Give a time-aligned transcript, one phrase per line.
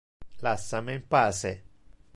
[0.41, 1.53] Lassa me in pace!